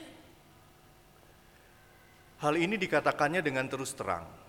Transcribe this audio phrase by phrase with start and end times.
[2.40, 4.40] Hal ini dikatakannya dengan terus terang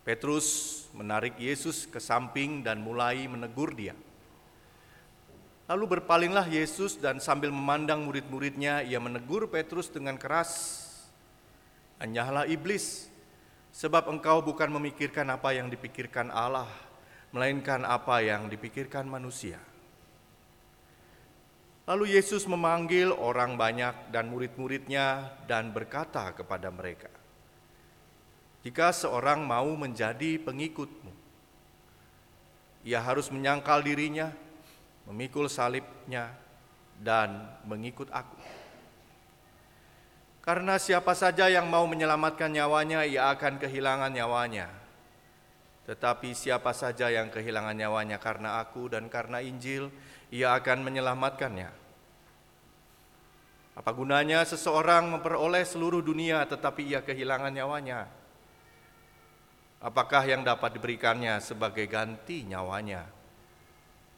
[0.00, 3.92] Petrus menarik Yesus ke samping dan mulai menegur dia.
[5.70, 10.82] Lalu berpalinglah Yesus dan sambil memandang murid-muridnya, ia menegur Petrus dengan keras.
[12.02, 13.06] Anyahlah iblis,
[13.70, 16.66] sebab engkau bukan memikirkan apa yang dipikirkan Allah,
[17.30, 19.62] melainkan apa yang dipikirkan manusia.
[21.86, 27.14] Lalu Yesus memanggil orang banyak dan murid-muridnya dan berkata kepada mereka,
[28.66, 31.14] jika seorang mau menjadi pengikutmu,
[32.82, 34.34] ia harus menyangkal dirinya,
[35.08, 36.34] memikul salibnya,
[37.00, 38.36] dan mengikut aku.
[40.40, 44.68] Karena siapa saja yang mau menyelamatkan nyawanya, ia akan kehilangan nyawanya.
[45.88, 49.88] Tetapi siapa saja yang kehilangan nyawanya karena aku dan karena Injil,
[50.30, 51.70] ia akan menyelamatkannya.
[53.80, 58.06] Apa gunanya seseorang memperoleh seluruh dunia tetapi ia kehilangan nyawanya?
[59.80, 63.19] Apakah yang dapat diberikannya sebagai ganti nyawanya?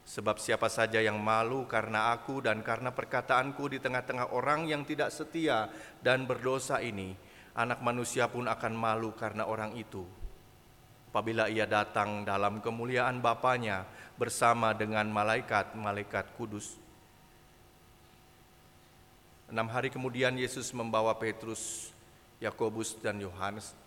[0.03, 5.15] Sebab siapa saja yang malu karena aku dan karena perkataanku di tengah-tengah orang yang tidak
[5.15, 5.71] setia
[6.03, 7.15] dan berdosa ini,
[7.55, 10.03] anak manusia pun akan malu karena orang itu.
[11.13, 13.85] Apabila ia datang dalam kemuliaan Bapaknya
[14.19, 16.75] bersama dengan malaikat-malaikat kudus.
[19.47, 21.93] Enam hari kemudian Yesus membawa Petrus,
[22.41, 23.77] Yakobus, dan Yohanes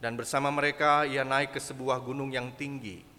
[0.00, 3.09] dan bersama mereka ia naik ke sebuah gunung yang tinggi.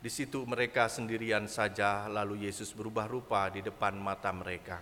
[0.00, 4.80] Di situ mereka sendirian saja, lalu Yesus berubah rupa di depan mata mereka.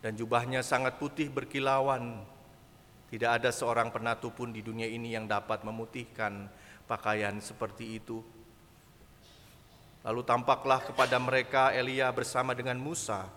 [0.00, 2.24] Dan jubahnya sangat putih berkilauan.
[3.12, 6.48] Tidak ada seorang penatu pun di dunia ini yang dapat memutihkan
[6.88, 8.24] pakaian seperti itu.
[10.08, 13.28] Lalu tampaklah kepada mereka Elia bersama dengan Musa.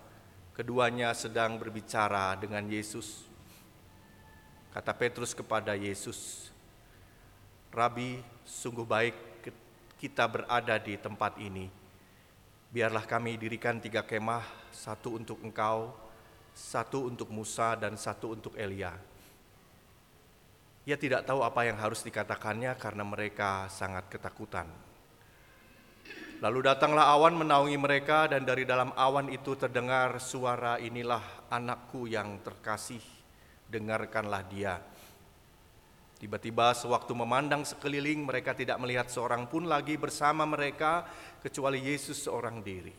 [0.56, 3.28] Keduanya sedang berbicara dengan Yesus.
[4.72, 6.48] Kata Petrus kepada Yesus,
[7.72, 9.27] Rabi, sungguh baik
[9.98, 11.66] kita berada di tempat ini.
[12.70, 15.90] Biarlah kami dirikan tiga kemah, satu untuk engkau,
[16.54, 18.94] satu untuk Musa, dan satu untuk Elia.
[20.88, 24.70] Ia tidak tahu apa yang harus dikatakannya karena mereka sangat ketakutan.
[26.38, 32.38] Lalu datanglah awan menaungi mereka dan dari dalam awan itu terdengar suara inilah anakku yang
[32.46, 33.02] terkasih,
[33.66, 34.78] dengarkanlah dia.
[36.18, 41.06] Tiba-tiba sewaktu memandang sekeliling mereka tidak melihat seorang pun lagi bersama mereka
[41.38, 42.90] kecuali Yesus seorang diri.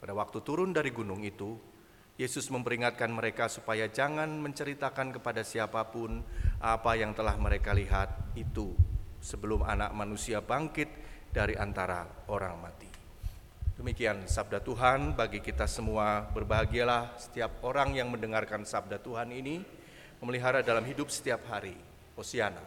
[0.00, 1.52] Pada waktu turun dari gunung itu,
[2.16, 6.24] Yesus memperingatkan mereka supaya jangan menceritakan kepada siapa pun
[6.64, 8.72] apa yang telah mereka lihat itu
[9.20, 10.88] sebelum anak manusia bangkit
[11.28, 12.88] dari antara orang mati.
[13.76, 16.24] Demikian sabda Tuhan bagi kita semua.
[16.28, 19.81] Berbahagialah setiap orang yang mendengarkan sabda Tuhan ini
[20.22, 21.74] memelihara dalam hidup setiap hari.
[22.14, 22.62] Hosiana.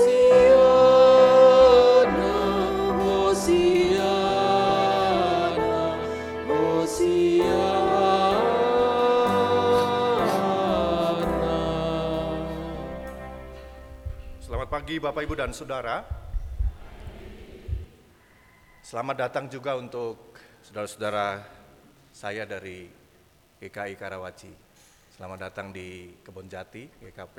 [0.00, 0.51] you.
[14.92, 16.04] Pagi Bapak Ibu dan Saudara.
[18.84, 21.40] Selamat datang juga untuk saudara-saudara
[22.12, 22.92] saya dari
[23.56, 24.52] GKI Karawaci.
[25.16, 27.36] Selamat datang di Kebon Jati, GKP.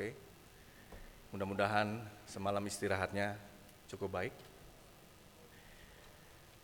[1.30, 3.38] Mudah-mudahan semalam istirahatnya
[3.86, 4.34] cukup baik.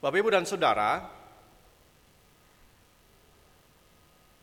[0.01, 1.05] Bapak Ibu dan Saudara,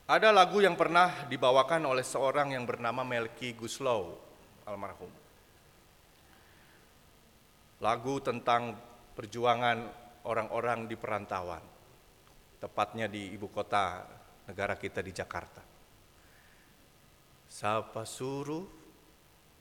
[0.06, 4.14] ada lagu yang pernah dibawakan oleh seorang yang bernama Melki Guslow,
[4.62, 5.25] almarhum
[7.80, 8.76] lagu tentang
[9.12, 9.78] perjuangan
[10.24, 11.62] orang-orang di perantauan,
[12.60, 14.04] tepatnya di ibu kota
[14.48, 15.62] negara kita di Jakarta.
[17.46, 18.66] Siapa suruh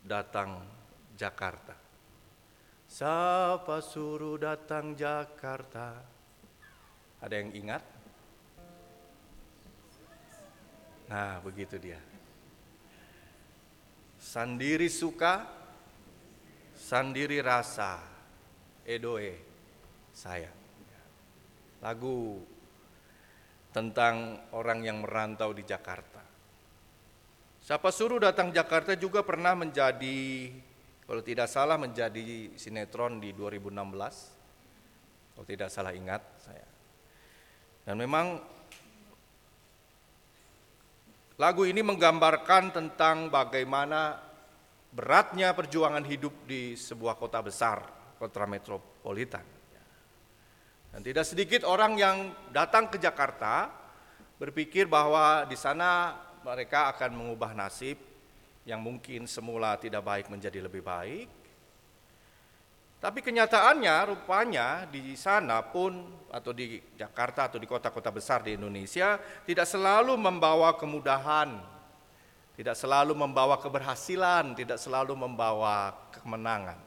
[0.03, 0.63] datang
[1.15, 1.75] Jakarta?
[2.85, 5.99] Siapa suruh datang Jakarta?
[7.19, 7.83] Ada yang ingat?
[11.05, 12.01] Nah, begitu dia.
[14.17, 15.45] Sandiri suka,
[16.85, 17.97] Sandiri Rasa,
[18.85, 19.33] Edoe,
[20.13, 20.53] saya.
[21.81, 22.45] Lagu
[23.73, 26.21] tentang orang yang merantau di Jakarta.
[27.65, 30.53] Siapa suruh datang Jakarta juga pernah menjadi,
[31.09, 35.33] kalau tidak salah menjadi sinetron di 2016.
[35.33, 36.69] Kalau tidak salah ingat saya.
[37.81, 38.37] Dan memang
[41.41, 44.24] lagu ini menggambarkan tentang bagaimana
[44.95, 47.83] beratnya perjuangan hidup di sebuah kota besar,
[48.15, 49.43] kota metropolitan.
[50.95, 53.67] Dan tidak sedikit orang yang datang ke Jakarta
[54.39, 57.99] berpikir bahwa di sana mereka akan mengubah nasib
[58.63, 61.27] yang mungkin semula tidak baik menjadi lebih baik.
[63.03, 65.99] Tapi kenyataannya rupanya di sana pun
[66.31, 71.74] atau di Jakarta atau di kota-kota besar di Indonesia tidak selalu membawa kemudahan
[72.55, 76.79] tidak selalu membawa keberhasilan, tidak selalu membawa kemenangan.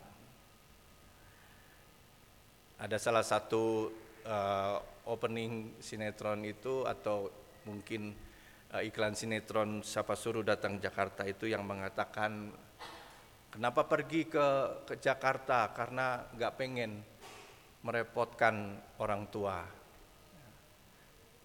[2.81, 3.93] Ada salah satu
[4.25, 7.29] uh, opening sinetron itu atau
[7.69, 8.17] mungkin
[8.73, 12.49] uh, iklan sinetron siapa suruh datang Jakarta itu yang mengatakan
[13.53, 14.47] kenapa pergi ke
[14.88, 17.05] ke Jakarta karena nggak pengen
[17.85, 18.73] merepotkan
[19.05, 19.69] orang tua.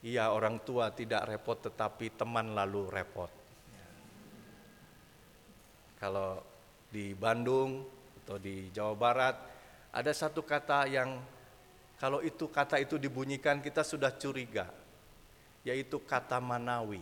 [0.03, 3.42] Iya orang tua tidak repot tetapi teman lalu repot.
[6.03, 6.43] Kalau
[6.91, 7.87] di Bandung
[8.19, 9.39] atau di Jawa Barat
[9.87, 11.15] ada satu kata yang
[11.95, 14.67] kalau itu kata itu dibunyikan kita sudah curiga,
[15.63, 16.99] yaitu kata Manawi.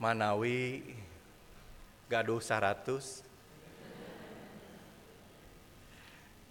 [0.00, 0.88] Manawi
[2.08, 3.20] gaduh seratus.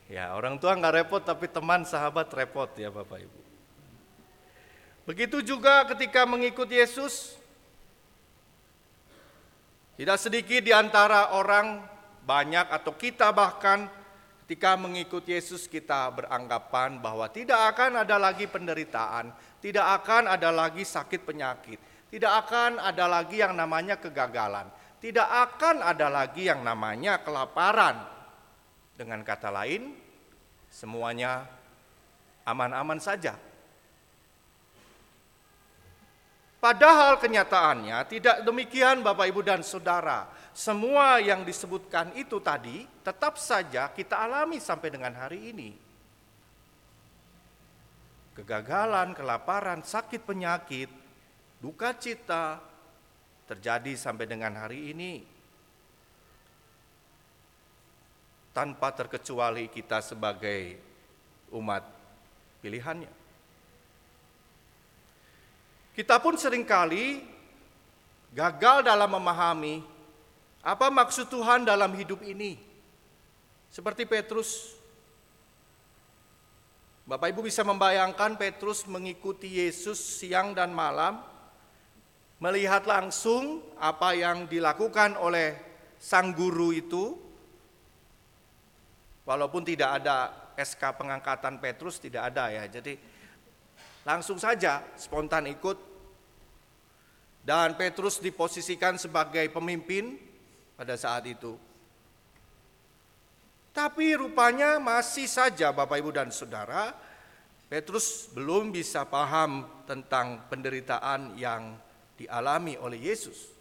[0.06, 3.42] Ya orang tua nggak repot tapi teman sahabat repot ya Bapak Ibu.
[5.10, 7.34] Begitu juga ketika mengikut Yesus,
[9.98, 11.82] tidak sedikit di antara orang
[12.22, 13.90] banyak atau kita bahkan
[14.46, 20.86] ketika mengikuti Yesus kita beranggapan bahwa tidak akan ada lagi penderitaan, tidak akan ada lagi
[20.86, 21.82] sakit penyakit,
[22.14, 24.70] tidak akan ada lagi yang namanya kegagalan,
[25.02, 27.98] tidak akan ada lagi yang namanya kelaparan.
[28.94, 29.98] Dengan kata lain,
[30.70, 31.50] semuanya
[32.46, 33.47] aman-aman saja.
[36.68, 40.28] Padahal kenyataannya tidak demikian Bapak Ibu dan Saudara.
[40.52, 45.72] Semua yang disebutkan itu tadi tetap saja kita alami sampai dengan hari ini.
[48.36, 50.92] Kegagalan, kelaparan, sakit penyakit,
[51.64, 52.60] duka cita
[53.48, 55.24] terjadi sampai dengan hari ini.
[58.52, 60.76] Tanpa terkecuali kita sebagai
[61.48, 61.88] umat
[62.60, 63.17] pilihannya.
[65.98, 67.26] Kita pun sering kali
[68.30, 69.82] gagal dalam memahami
[70.62, 72.54] apa maksud Tuhan dalam hidup ini.
[73.74, 74.78] Seperti Petrus.
[77.08, 81.18] Bapak Ibu bisa membayangkan Petrus mengikuti Yesus siang dan malam,
[82.38, 85.58] melihat langsung apa yang dilakukan oleh
[85.98, 87.18] sang guru itu.
[89.26, 90.30] Walaupun tidak ada
[90.62, 92.70] SK pengangkatan Petrus tidak ada ya.
[92.70, 92.94] Jadi
[94.04, 95.87] langsung saja spontan ikut
[97.48, 100.20] dan Petrus diposisikan sebagai pemimpin
[100.76, 101.56] pada saat itu.
[103.72, 106.92] Tapi rupanya masih saja Bapak Ibu dan Saudara,
[107.72, 111.80] Petrus belum bisa paham tentang penderitaan yang
[112.20, 113.56] dialami oleh Yesus.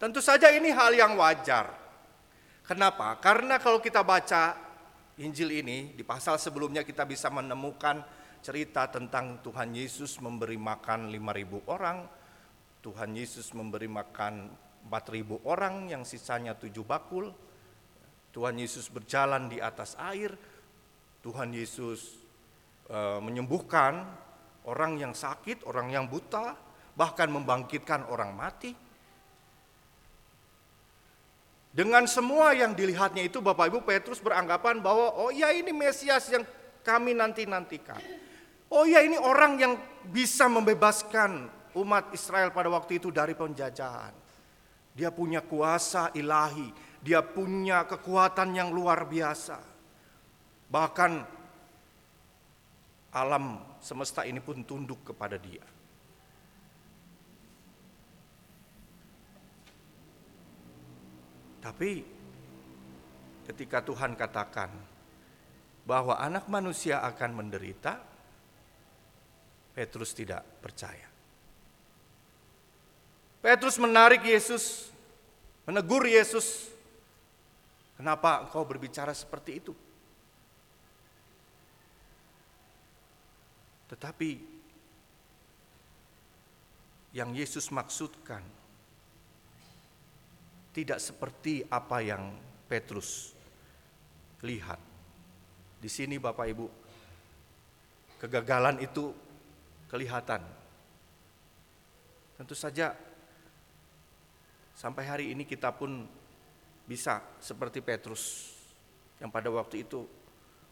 [0.00, 1.76] Tentu saja ini hal yang wajar.
[2.64, 3.20] Kenapa?
[3.20, 4.56] Karena kalau kita baca
[5.18, 8.00] Injil ini di pasal sebelumnya kita bisa menemukan
[8.40, 11.98] cerita tentang Tuhan Yesus memberi makan 5000 orang,
[12.82, 14.48] Tuhan Yesus memberi makan
[14.86, 17.28] 4000 orang yang sisanya tujuh bakul.
[18.32, 20.32] Tuhan Yesus berjalan di atas air.
[21.20, 22.16] Tuhan Yesus
[22.86, 24.06] e, menyembuhkan
[24.64, 26.54] orang yang sakit, orang yang buta,
[26.94, 28.72] bahkan membangkitkan orang mati.
[31.74, 36.42] Dengan semua yang dilihatnya itu Bapak Ibu Petrus beranggapan bahwa oh ya ini Mesias yang
[36.86, 38.27] kami nanti-nantikan.
[38.68, 44.12] Oh ya ini orang yang bisa membebaskan umat Israel pada waktu itu dari penjajahan.
[44.92, 46.68] Dia punya kuasa ilahi,
[47.00, 49.56] dia punya kekuatan yang luar biasa.
[50.68, 51.12] Bahkan
[53.14, 55.64] alam semesta ini pun tunduk kepada dia.
[61.58, 62.00] Tapi
[63.48, 64.70] ketika Tuhan katakan
[65.88, 68.17] bahwa anak manusia akan menderita,
[69.78, 71.06] Petrus tidak percaya.
[73.38, 74.90] Petrus menarik Yesus,
[75.62, 76.66] menegur Yesus.
[77.94, 79.70] Kenapa engkau berbicara seperti itu?
[83.86, 84.30] Tetapi
[87.14, 88.42] yang Yesus maksudkan
[90.74, 92.34] tidak seperti apa yang
[92.66, 93.30] Petrus
[94.42, 94.82] lihat.
[95.78, 96.66] Di sini Bapak Ibu,
[98.18, 99.27] kegagalan itu
[99.88, 100.44] kelihatan.
[102.38, 102.94] Tentu saja
[104.78, 106.06] sampai hari ini kita pun
[106.86, 108.54] bisa seperti Petrus
[109.18, 110.06] yang pada waktu itu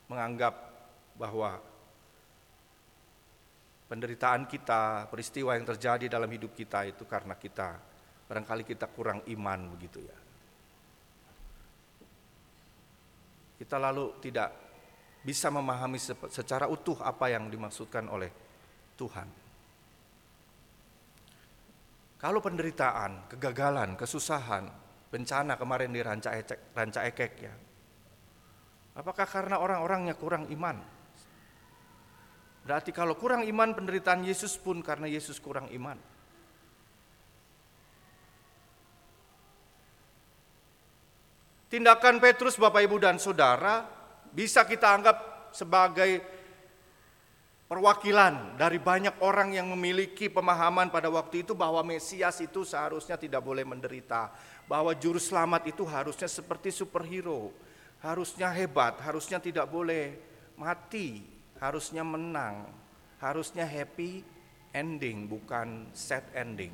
[0.07, 0.55] menganggap
[1.19, 1.59] bahwa
[3.91, 7.97] penderitaan kita, peristiwa yang terjadi dalam hidup kita itu karena kita
[8.27, 10.19] Barangkali kita kurang iman begitu ya.
[13.57, 14.51] Kita lalu tidak
[15.23, 15.97] bisa memahami
[16.29, 18.46] secara utuh apa yang dimaksudkan oleh
[18.97, 19.29] Tuhan.
[22.17, 24.67] Kalau penderitaan, kegagalan, kesusahan,
[25.13, 27.55] bencana kemarin di ranca, ecek, ranca ekek ya.
[28.97, 30.81] Apakah karena orang-orangnya kurang iman?
[32.67, 36.01] Berarti kalau kurang iman penderitaan Yesus pun karena Yesus kurang iman.
[41.71, 43.87] Tindakan Petrus Bapak Ibu dan Saudara
[44.33, 45.17] bisa kita anggap
[45.55, 46.36] sebagai
[47.67, 53.43] perwakilan dari banyak orang yang memiliki pemahaman pada waktu itu bahwa Mesias itu seharusnya tidak
[53.43, 54.31] boleh menderita,
[54.71, 57.51] bahwa juru selamat itu harusnya seperti superhero,
[57.99, 60.15] harusnya hebat, harusnya tidak boleh
[60.55, 61.27] mati,
[61.59, 62.71] harusnya menang,
[63.19, 64.23] harusnya happy
[64.71, 66.71] ending bukan sad ending.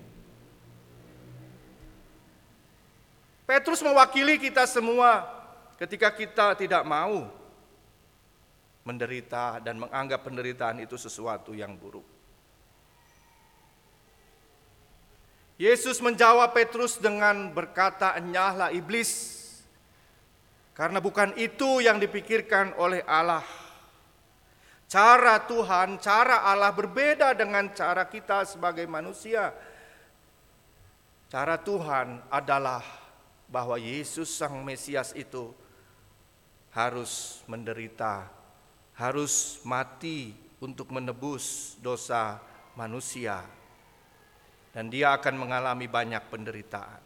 [3.49, 5.27] Petrus mewakili kita semua
[5.77, 7.42] ketika kita tidak mau
[8.83, 12.05] menderita dan menganggap penderitaan itu sesuatu yang buruk.
[15.61, 19.39] Yesus menjawab Petrus dengan berkata, "Enyahlah iblis."
[20.75, 23.45] Karena bukan itu yang dipikirkan oleh Allah.
[24.91, 29.53] Cara Tuhan, cara Allah berbeda dengan cara kita sebagai manusia.
[31.33, 32.85] Cara Tuhan adalah
[33.49, 35.53] bahwa Yesus Sang Mesias itu
[36.73, 38.29] harus menderita,
[39.03, 40.31] harus mati
[40.63, 42.39] untuk menebus dosa
[42.79, 43.43] manusia,
[44.71, 47.03] dan Dia akan mengalami banyak penderitaan.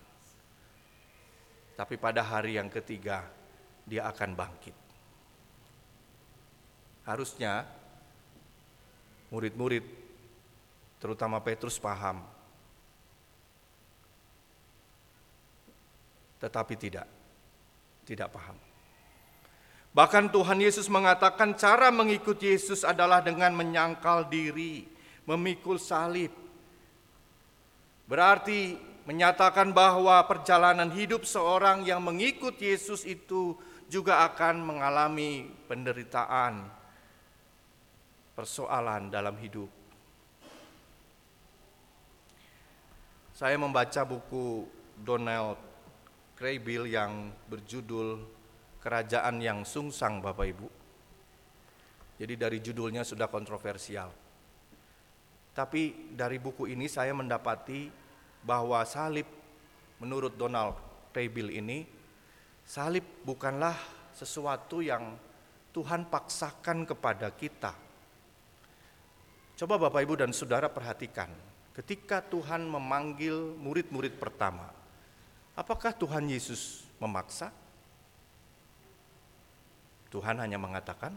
[1.72, 3.24] Tapi pada hari yang ketiga,
[3.88, 4.76] Dia akan bangkit.
[7.08, 7.64] Harusnya
[9.32, 9.84] murid-murid,
[11.00, 12.36] terutama Petrus, paham
[16.36, 17.08] tetapi tidak,
[18.04, 18.65] tidak paham.
[19.96, 24.84] Bahkan Tuhan Yesus mengatakan cara mengikut Yesus adalah dengan menyangkal diri,
[25.24, 26.28] memikul salib.
[28.04, 28.76] Berarti
[29.08, 33.56] menyatakan bahwa perjalanan hidup seorang yang mengikut Yesus itu
[33.88, 36.68] juga akan mengalami penderitaan,
[38.36, 39.72] persoalan dalam hidup.
[43.32, 44.68] Saya membaca buku
[45.00, 45.56] Donald
[46.36, 48.35] Kraybill yang berjudul
[48.80, 50.68] Kerajaan yang Sungsang Bapak Ibu.
[52.16, 54.08] Jadi dari judulnya sudah kontroversial.
[55.52, 57.88] Tapi dari buku ini saya mendapati
[58.44, 59.24] bahwa salib
[60.00, 60.76] menurut Donald
[61.12, 61.88] Kraybill ini
[62.64, 63.76] salib bukanlah
[64.12, 65.16] sesuatu yang
[65.72, 67.72] Tuhan paksakan kepada kita.
[69.56, 71.32] Coba Bapak Ibu dan Saudara perhatikan,
[71.72, 74.76] ketika Tuhan memanggil murid-murid pertama,
[75.56, 77.48] Apakah Tuhan Yesus memaksa?
[80.10, 81.14] Tuhan hanya mengatakan,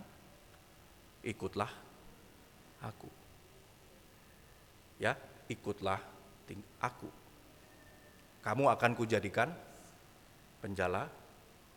[1.22, 1.70] "Ikutlah
[2.82, 3.10] aku."
[5.00, 5.16] Ya,
[5.48, 6.04] ikutlah
[6.84, 7.08] aku.
[8.44, 9.52] Kamu akan kujadikan
[10.60, 11.08] penjala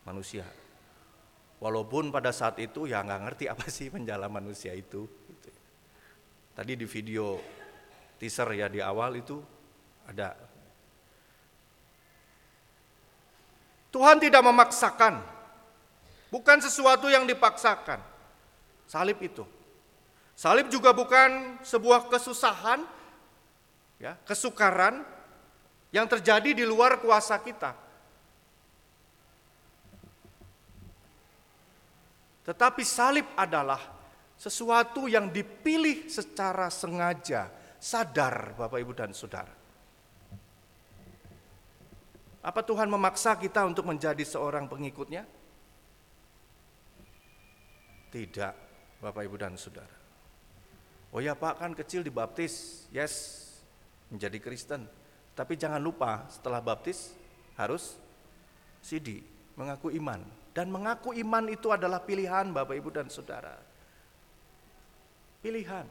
[0.07, 0.47] manusia.
[1.63, 5.07] Walaupun pada saat itu ya nggak ngerti apa sih penjala manusia itu.
[5.07, 5.49] Gitu.
[6.59, 7.39] Tadi di video
[8.19, 9.39] teaser ya di awal itu
[10.07, 10.35] ada.
[13.93, 15.21] Tuhan tidak memaksakan,
[16.33, 18.01] bukan sesuatu yang dipaksakan.
[18.89, 19.45] Salib itu,
[20.33, 22.81] salib juga bukan sebuah kesusahan,
[24.01, 25.05] ya kesukaran
[25.93, 27.77] yang terjadi di luar kuasa kita.
[32.43, 33.79] Tetapi salib adalah
[34.35, 37.47] sesuatu yang dipilih secara sengaja,
[37.79, 39.55] sadar Bapak Ibu dan Saudara.
[42.43, 45.23] Apa Tuhan memaksa kita untuk menjadi seorang pengikutnya?
[48.13, 48.55] Tidak,
[49.01, 49.97] Bapak Ibu dan Saudara.
[51.13, 53.41] Oh ya Pak kan kecil dibaptis, yes,
[54.13, 54.85] menjadi Kristen.
[55.33, 57.17] Tapi jangan lupa setelah baptis
[57.57, 57.97] harus
[58.85, 59.25] sidi,
[59.57, 60.21] mengaku iman.
[60.53, 63.57] Dan mengaku iman itu adalah pilihan Bapak Ibu dan Saudara.
[65.41, 65.89] Pilihan.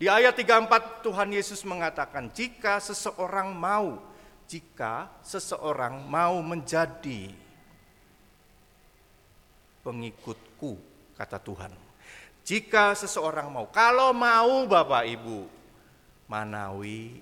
[0.00, 4.02] Di ayat 34 Tuhan Yesus mengatakan, jika seseorang mau,
[4.50, 7.30] jika seseorang mau menjadi
[9.90, 10.78] pengikutku,
[11.18, 11.74] kata Tuhan.
[12.46, 15.50] Jika seseorang mau, kalau mau Bapak Ibu,
[16.30, 17.18] Manawi.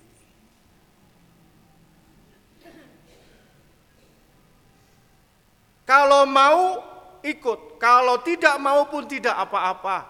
[5.88, 6.84] Kalau mau
[7.24, 10.04] ikut, kalau tidak mau pun tidak apa-apa.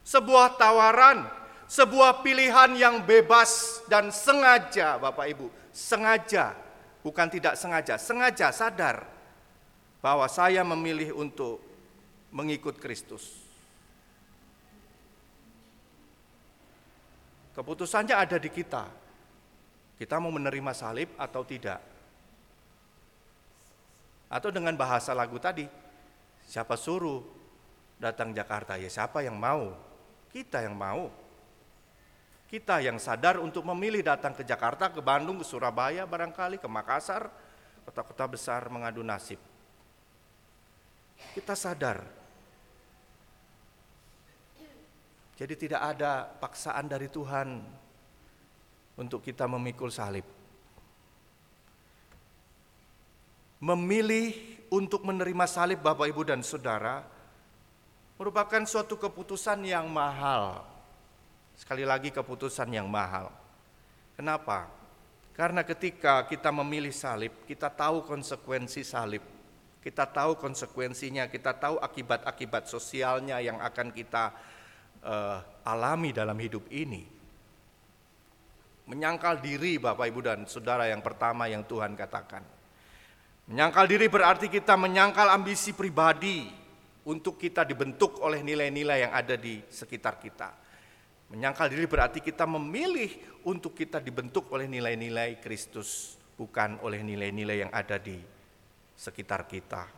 [0.00, 1.28] Sebuah tawaran,
[1.68, 6.56] sebuah pilihan yang bebas dan sengaja, Bapak Ibu, sengaja,
[7.04, 9.19] bukan tidak sengaja, sengaja sadar
[10.00, 11.60] bahwa saya memilih untuk
[12.32, 13.44] mengikut Kristus.
[17.52, 18.88] Keputusannya ada di kita.
[20.00, 21.76] Kita mau menerima salib atau tidak.
[24.32, 25.68] Atau dengan bahasa lagu tadi,
[26.48, 27.20] siapa suruh
[28.00, 28.80] datang Jakarta?
[28.80, 29.76] Ya siapa yang mau?
[30.32, 31.12] Kita yang mau.
[32.48, 37.28] Kita yang sadar untuk memilih datang ke Jakarta, ke Bandung, ke Surabaya barangkali, ke Makassar,
[37.84, 39.49] kota-kota besar mengadu nasib.
[41.36, 42.02] Kita sadar.
[45.36, 47.64] Jadi tidak ada paksaan dari Tuhan
[49.00, 50.40] untuk kita memikul salib.
[53.60, 54.32] memilih
[54.72, 57.04] untuk menerima salib Bapak Ibu dan Saudara
[58.16, 60.64] merupakan suatu keputusan yang mahal.
[61.52, 63.28] Sekali lagi keputusan yang mahal.
[64.16, 64.72] Kenapa?
[65.36, 69.20] Karena ketika kita memilih salib, kita tahu konsekuensi salib.
[69.80, 74.32] Kita tahu konsekuensinya, kita tahu akibat-akibat sosialnya yang akan kita
[75.00, 77.08] uh, alami dalam hidup ini.
[78.92, 82.42] Menyangkal diri Bapak Ibu dan Saudara yang pertama yang Tuhan katakan
[83.50, 86.46] Menyangkal diri berarti kita menyangkal ambisi pribadi
[87.02, 90.54] untuk kita dibentuk oleh nilai-nilai yang ada di sekitar kita.
[91.34, 93.10] Menyangkal diri berarti kita memilih
[93.42, 98.22] untuk kita dibentuk oleh nilai-nilai Kristus, bukan oleh nilai-nilai yang ada di
[99.00, 99.88] sekitar kita.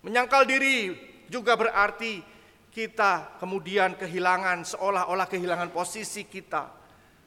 [0.00, 0.96] Menyangkal diri
[1.28, 2.24] juga berarti
[2.72, 6.72] kita kemudian kehilangan seolah-olah kehilangan posisi kita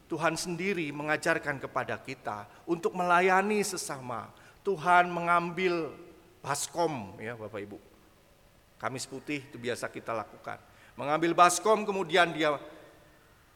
[0.09, 4.33] Tuhan sendiri mengajarkan kepada kita untuk melayani sesama.
[4.65, 5.93] Tuhan mengambil
[6.41, 7.77] baskom ya Bapak Ibu.
[8.81, 10.57] Kamis putih itu biasa kita lakukan.
[10.97, 12.57] Mengambil baskom kemudian dia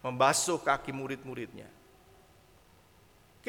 [0.05, 1.78] membasuh kaki murid-muridnya.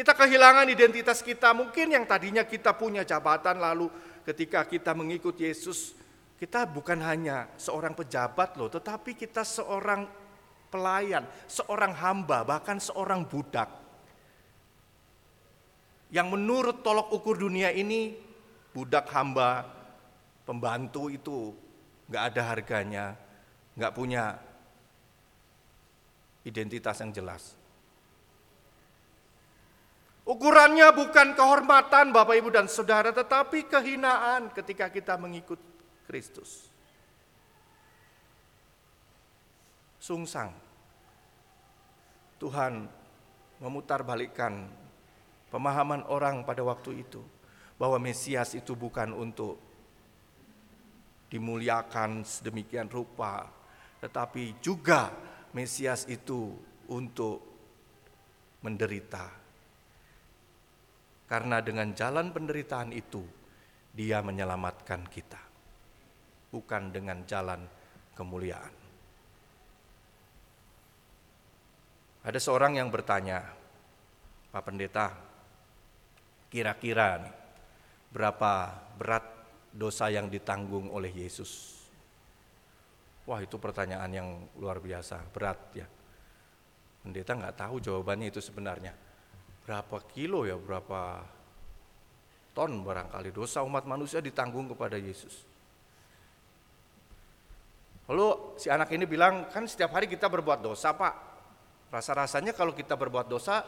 [0.01, 3.93] Kita kehilangan identitas kita, mungkin yang tadinya kita punya jabatan lalu
[4.25, 5.93] ketika kita mengikut Yesus,
[6.41, 10.09] kita bukan hanya seorang pejabat loh, tetapi kita seorang
[10.73, 13.69] pelayan, seorang hamba, bahkan seorang budak.
[16.09, 18.17] Yang menurut tolok ukur dunia ini,
[18.73, 19.69] budak hamba,
[20.49, 21.53] pembantu itu
[22.09, 23.21] nggak ada harganya,
[23.77, 24.41] nggak punya
[26.49, 27.60] identitas yang jelas.
[30.31, 35.59] Ukurannya bukan kehormatan Bapak Ibu dan Saudara, tetapi kehinaan ketika kita mengikut
[36.07, 36.71] Kristus.
[40.01, 40.51] sungsang.
[42.41, 42.89] Tuhan
[43.61, 44.65] memutarbalikkan
[45.53, 47.21] pemahaman orang pada waktu itu
[47.77, 49.61] bahwa Mesias itu bukan untuk
[51.29, 53.45] dimuliakan sedemikian rupa,
[54.01, 55.13] tetapi juga
[55.53, 56.57] Mesias itu
[56.89, 57.45] untuk
[58.65, 59.40] menderita.
[61.31, 63.23] Karena dengan jalan penderitaan itu,
[63.95, 65.39] Dia menyelamatkan kita,
[66.51, 67.63] bukan dengan jalan
[68.19, 68.75] kemuliaan.
[72.27, 73.47] Ada seorang yang bertanya,
[74.51, 75.15] Pak Pendeta,
[76.51, 77.23] kira-kira
[78.11, 79.27] berapa berat
[79.71, 81.79] dosa yang ditanggung oleh Yesus?
[83.27, 85.87] Wah itu pertanyaan yang luar biasa, berat ya.
[87.07, 89.10] Pendeta nggak tahu jawabannya itu sebenarnya.
[89.71, 91.23] Berapa kilo ya, berapa
[92.51, 95.47] ton barangkali dosa umat manusia ditanggung kepada Yesus.
[98.11, 101.15] Lalu si anak ini bilang, kan setiap hari kita berbuat dosa pak.
[101.87, 103.63] Rasa-rasanya kalau kita berbuat dosa,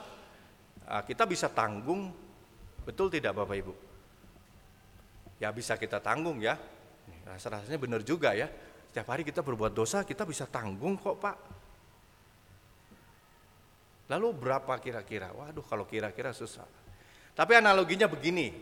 [0.90, 2.10] ah, kita bisa tanggung.
[2.82, 3.74] Betul tidak Bapak Ibu?
[5.38, 6.58] Ya bisa kita tanggung ya.
[7.30, 8.50] Rasa-rasanya benar juga ya.
[8.90, 11.61] Setiap hari kita berbuat dosa, kita bisa tanggung kok pak.
[14.10, 15.30] Lalu berapa kira-kira?
[15.30, 16.66] Waduh kalau kira-kira susah.
[17.32, 18.52] Tapi analoginya begini.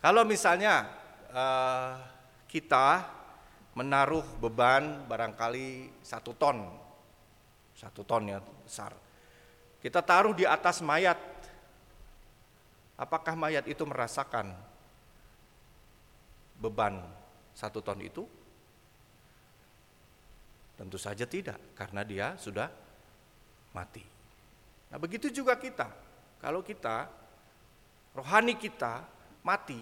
[0.00, 0.88] Kalau misalnya
[1.32, 1.92] uh,
[2.48, 3.04] kita
[3.76, 6.66] menaruh beban barangkali satu ton,
[7.76, 8.92] satu ton ya besar.
[9.80, 11.16] Kita taruh di atas mayat.
[13.00, 14.52] Apakah mayat itu merasakan
[16.60, 17.00] beban
[17.56, 18.28] satu ton itu?
[20.76, 22.68] Tentu saja tidak, karena dia sudah
[23.74, 24.02] mati.
[24.90, 25.86] Nah begitu juga kita,
[26.42, 27.06] kalau kita,
[28.16, 29.06] rohani kita
[29.46, 29.78] mati,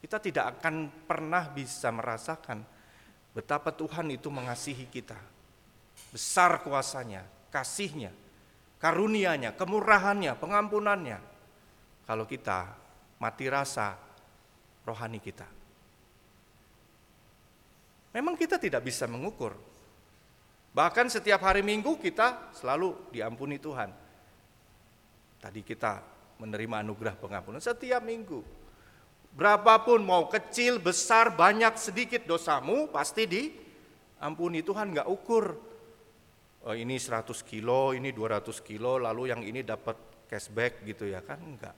[0.00, 2.64] kita tidak akan pernah bisa merasakan
[3.36, 5.18] betapa Tuhan itu mengasihi kita.
[6.10, 8.10] Besar kuasanya, kasihnya,
[8.80, 11.18] karunianya, kemurahannya, pengampunannya.
[12.08, 12.72] Kalau kita
[13.20, 13.94] mati rasa
[14.88, 15.46] rohani kita.
[18.10, 19.54] Memang kita tidak bisa mengukur
[20.70, 23.90] Bahkan setiap hari Minggu kita selalu diampuni Tuhan.
[25.40, 25.98] Tadi kita
[26.38, 28.40] menerima anugerah pengampunan setiap minggu.
[29.30, 35.46] Berapapun mau kecil, besar, banyak, sedikit dosamu pasti diampuni Tuhan nggak ukur.
[36.60, 39.96] Oh, ini 100 kilo, ini 200 kilo, lalu yang ini dapat
[40.28, 41.72] cashback gitu ya kan enggak.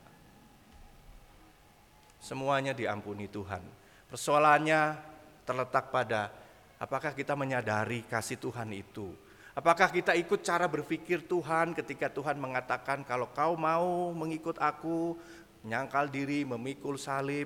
[2.19, 3.63] Semuanya diampuni Tuhan.
[4.11, 4.99] Persoalannya
[5.47, 6.42] terletak pada
[6.81, 9.13] Apakah kita menyadari kasih Tuhan itu?
[9.53, 15.13] Apakah kita ikut cara berpikir Tuhan ketika Tuhan mengatakan kalau kau mau mengikut aku,
[15.61, 17.45] menyangkal diri, memikul salib,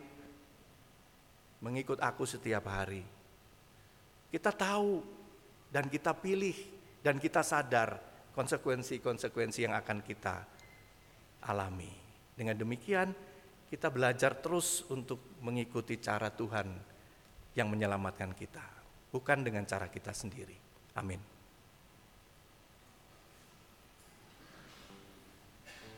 [1.60, 3.04] mengikut aku setiap hari.
[4.32, 5.04] Kita tahu
[5.68, 6.56] dan kita pilih
[7.04, 8.00] dan kita sadar
[8.32, 10.48] konsekuensi-konsekuensi yang akan kita
[11.44, 11.92] alami.
[12.40, 13.12] Dengan demikian
[13.68, 16.72] kita belajar terus untuk mengikuti cara Tuhan
[17.52, 18.77] yang menyelamatkan kita
[19.14, 20.56] bukan dengan cara kita sendiri.
[20.98, 21.37] Amin.